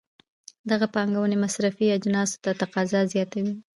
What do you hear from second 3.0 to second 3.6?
زیاتوي.